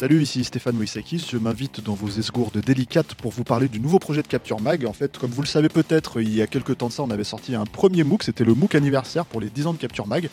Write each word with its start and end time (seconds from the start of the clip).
Salut, 0.00 0.22
ici 0.22 0.44
Stéphane 0.44 0.76
Moïsakis. 0.76 1.26
Je 1.30 1.36
m'invite 1.36 1.84
dans 1.84 1.92
vos 1.92 2.08
esgourdes 2.08 2.56
délicates 2.56 3.12
pour 3.16 3.32
vous 3.32 3.44
parler 3.44 3.68
du 3.68 3.80
nouveau 3.80 3.98
projet 3.98 4.22
de 4.22 4.26
Capture 4.26 4.58
Mag. 4.58 4.86
En 4.86 4.94
fait, 4.94 5.18
comme 5.18 5.28
vous 5.28 5.42
le 5.42 5.46
savez 5.46 5.68
peut-être, 5.68 6.22
il 6.22 6.34
y 6.34 6.40
a 6.40 6.46
quelques 6.46 6.78
temps 6.78 6.88
de 6.88 6.92
ça, 6.94 7.02
on 7.02 7.10
avait 7.10 7.22
sorti 7.22 7.54
un 7.54 7.66
premier 7.66 8.02
MOOC, 8.02 8.22
c'était 8.22 8.44
le 8.44 8.54
MOOC 8.54 8.76
anniversaire 8.76 9.26
pour 9.26 9.42
les 9.42 9.50
10 9.50 9.66
ans 9.66 9.72
de 9.74 9.78
Capture 9.78 10.06
Mag. 10.06 10.30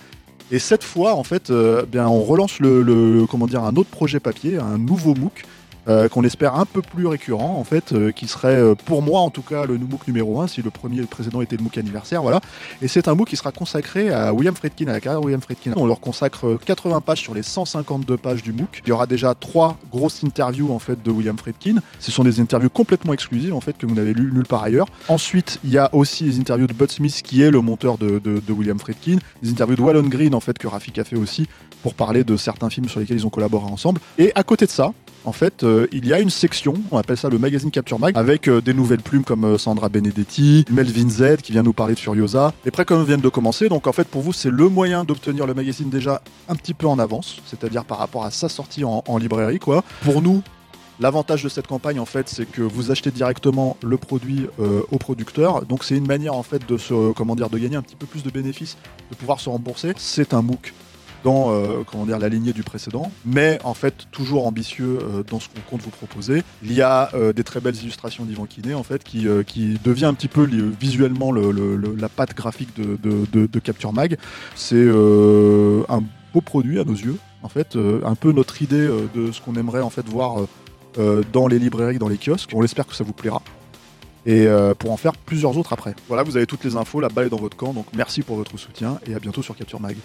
Et 0.51 0.59
cette 0.59 0.85
fois, 0.85 1.15
en 1.15 1.25
fait, 1.25 1.49
euh, 1.49 1.85
bien, 1.85 2.07
on 2.07 2.23
relance 2.23 2.61
le, 2.61 3.25
un 3.57 3.75
autre 3.75 3.89
projet 3.89 4.21
papier, 4.21 4.57
un 4.57 4.77
nouveau 4.77 5.13
MOOC. 5.15 5.43
Euh, 5.87 6.09
qu'on 6.09 6.23
espère 6.23 6.55
un 6.55 6.65
peu 6.65 6.81
plus 6.81 7.07
récurrent 7.07 7.57
en 7.57 7.63
fait, 7.63 7.93
euh, 7.93 8.11
qui 8.11 8.27
serait 8.27 8.55
euh, 8.55 8.75
pour 8.75 9.01
moi 9.01 9.21
en 9.21 9.29
tout 9.29 9.41
cas 9.41 9.65
le 9.65 9.77
MOOC 9.77 10.07
numéro 10.07 10.41
1 10.41 10.47
si 10.47 10.61
le 10.61 10.69
premier 10.69 10.97
le 10.97 11.05
précédent 11.05 11.41
était 11.41 11.55
le 11.55 11.63
MOOC 11.63 11.77
anniversaire, 11.77 12.21
voilà. 12.21 12.41
Et 12.81 12.87
c'est 12.87 13.07
un 13.07 13.15
MOOC 13.15 13.29
qui 13.29 13.37
sera 13.37 13.51
consacré 13.51 14.11
à 14.11 14.33
William 14.33 14.55
Friedkin, 14.55 14.87
à 14.87 14.93
la 14.93 14.99
carrière 14.99 15.21
William 15.21 15.41
Friedkin. 15.41 15.73
On 15.75 15.85
leur 15.85 15.99
consacre 15.99 16.47
euh, 16.47 16.59
80 16.63 17.01
pages 17.01 17.21
sur 17.21 17.33
les 17.33 17.43
152 17.43 18.17
pages 18.17 18.43
du 18.43 18.51
MOOC. 18.51 18.81
Il 18.85 18.89
y 18.89 18.91
aura 18.91 19.05
déjà 19.05 19.33
trois 19.33 19.77
grosses 19.91 20.23
interviews 20.23 20.73
en 20.73 20.79
fait 20.79 21.01
de 21.01 21.11
William 21.11 21.37
Friedkin. 21.37 21.75
Ce 21.99 22.11
sont 22.11 22.23
des 22.23 22.39
interviews 22.39 22.69
complètement 22.69 23.13
exclusives 23.13 23.53
en 23.53 23.61
fait 23.61 23.77
que 23.77 23.85
vous 23.85 23.95
n'avez 23.95 24.13
lu 24.13 24.31
nulle 24.33 24.45
part 24.45 24.63
ailleurs. 24.63 24.87
Ensuite, 25.07 25.59
il 25.63 25.71
y 25.71 25.77
a 25.77 25.93
aussi 25.93 26.25
les 26.25 26.39
interviews 26.39 26.67
de 26.67 26.73
Bud 26.73 26.91
Smith 26.91 27.21
qui 27.23 27.41
est 27.41 27.51
le 27.51 27.61
monteur 27.61 27.97
de, 27.97 28.21
William 28.49 28.79
Friedkin, 28.79 29.17
des 29.41 29.51
interviews 29.51 29.75
de 29.75 29.81
Wallon 29.81 30.07
Green 30.07 30.33
en 30.35 30.39
fait 30.39 30.57
que 30.57 30.67
Rafik 30.67 30.97
a 30.99 31.03
fait 31.03 31.15
aussi 31.15 31.47
pour 31.83 31.93
parler 31.93 32.23
de 32.23 32.37
certains 32.37 32.69
films 32.69 32.89
sur 32.89 32.99
lesquels 32.99 33.17
ils 33.17 33.27
ont 33.27 33.29
collaboré 33.29 33.65
ensemble. 33.65 34.01
Et 34.17 34.31
à 34.35 34.43
côté 34.43 34.65
de 34.65 34.71
ça, 34.71 34.93
en 35.27 35.33
fait, 35.33 35.63
euh, 35.63 35.87
il 35.91 36.07
y 36.07 36.13
a 36.13 36.21
une 36.21 36.29
section, 36.29 36.73
on 36.89 36.97
appelle 36.97 37.17
ça 37.17 37.27
le 37.27 37.37
magazine 37.37 37.69
Capture 37.69 37.99
Mag, 37.99 38.17
avec 38.17 38.47
euh, 38.47 38.61
des 38.61 38.73
nouvelles 38.73 39.01
plumes 39.01 39.25
comme 39.25 39.43
euh, 39.43 39.57
Sandra 39.57 39.89
Benedetti, 39.89 40.63
Melvin 40.71 41.09
Z 41.09 41.41
qui 41.43 41.51
vient 41.51 41.63
nous 41.63 41.73
parler 41.73 41.95
de 41.95 41.99
Furiosa. 41.99 42.53
Les 42.63 42.71
précoms 42.71 43.03
viennent 43.03 43.19
de 43.19 43.27
commencer, 43.27 43.67
donc 43.67 43.87
en 43.87 43.91
fait 43.91 44.07
pour 44.07 44.21
vous 44.21 44.31
c'est 44.31 44.49
le 44.49 44.69
moyen 44.69 45.03
d'obtenir 45.03 45.45
le 45.45 45.53
magazine 45.53 45.89
déjà 45.89 46.21
un 46.47 46.55
petit 46.55 46.73
peu 46.73 46.87
en 46.87 46.97
avance, 46.97 47.41
c'est-à-dire 47.45 47.83
par 47.83 47.97
rapport 47.97 48.23
à 48.23 48.31
sa 48.31 48.47
sortie 48.47 48.85
en, 48.85 49.17
librairie 49.17 49.59
quoi. 49.59 49.83
Pour 50.03 50.21
nous, 50.21 50.41
L'avantage 50.99 51.43
de 51.43 51.49
cette 51.49 51.67
campagne, 51.67 51.99
en 51.99 52.07
fait, 52.07 52.27
c'est 52.27 52.49
que 52.49 52.63
vous 52.63 52.89
achetez 52.89 53.11
directement 53.11 53.77
le 53.83 53.97
produit 53.97 54.47
au 54.57 54.97
producteur. 54.97 55.63
Donc, 55.63 55.83
c'est 55.83 55.95
une 55.95 56.07
manière, 56.07 56.33
en 56.33 56.41
fait, 56.41 56.67
de 56.67 56.75
se, 56.75 57.13
comment 57.13 57.35
dire, 57.35 57.51
de 57.51 57.59
gagner 57.59 57.75
un 57.75 57.83
petit 57.83 57.95
peu 57.95 58.07
plus 58.07 58.23
de 58.23 58.31
bénéfices, 58.31 58.77
de 59.11 59.15
pouvoir 59.15 59.39
se 59.39 59.47
rembourser. 59.47 59.93
C'est 59.95 60.33
un 60.33 60.41
MOOC 60.41 60.73
dans, 61.23 61.51
euh, 61.51 61.83
comment 61.85 62.05
dire, 62.05 62.19
la 62.19 62.29
lignée 62.29 62.53
du 62.53 62.63
précédent, 62.63 63.11
mais 63.25 63.59
en 63.63 63.73
fait, 63.73 64.07
toujours 64.11 64.47
ambitieux 64.47 64.99
euh, 65.01 65.23
dans 65.29 65.39
ce 65.39 65.47
qu'on 65.49 65.61
compte 65.69 65.81
vous 65.81 65.89
proposer. 65.89 66.43
Il 66.63 66.73
y 66.73 66.81
a 66.81 67.09
euh, 67.13 67.33
des 67.33 67.43
très 67.43 67.59
belles 67.59 67.75
illustrations 67.75 68.23
d'Ivan 68.25 68.45
Kiné, 68.45 68.73
en 68.73 68.83
fait, 68.83 69.03
qui, 69.03 69.25
qui 69.45 69.77
devient 69.83 70.05
un 70.05 70.13
petit 70.13 70.27
peu 70.27 70.47
visuellement 70.79 71.31
le- 71.31 71.51
le- 71.51 71.75
le- 71.75 71.95
la 71.95 72.09
patte 72.09 72.35
graphique 72.35 72.69
de, 72.77 73.59
Capture 73.59 73.91
Mag. 73.93 74.17
C'est 74.55 74.87
un 74.87 76.03
beau 76.33 76.41
produit 76.41 76.79
à 76.79 76.83
nos 76.83 76.93
yeux. 76.93 77.17
En 77.43 77.49
fait, 77.49 77.77
un 78.05 78.15
peu 78.15 78.31
notre 78.31 78.61
idée 78.61 78.87
de 79.15 79.31
ce 79.31 79.41
qu'on 79.41 79.55
aimerait 79.55 79.81
en 79.81 79.89
fait 79.89 80.07
voir 80.07 80.37
dans 81.33 81.47
les 81.47 81.59
librairies, 81.59 81.97
dans 81.99 82.07
les 82.09 82.17
kiosques. 82.17 82.51
On 82.53 82.63
espère 82.63 82.85
que 82.87 82.95
ça 82.95 83.03
vous 83.03 83.13
plaira. 83.13 83.41
Et 84.25 84.47
pour 84.79 84.91
en 84.91 84.97
faire 84.97 85.13
plusieurs 85.13 85.57
autres 85.57 85.73
après. 85.73 85.95
Voilà, 86.07 86.23
vous 86.23 86.37
avez 86.37 86.45
toutes 86.45 86.63
les 86.63 86.75
infos, 86.75 86.99
la 86.99 87.09
balle 87.09 87.27
est 87.27 87.29
dans 87.29 87.37
votre 87.37 87.55
camp, 87.57 87.73
donc 87.73 87.85
merci 87.95 88.21
pour 88.21 88.35
votre 88.35 88.57
soutien 88.57 88.99
et 89.07 89.13
à 89.15 89.19
bientôt 89.19 89.41
sur 89.41 89.55
Capture 89.55 89.79
Mag. 89.79 89.95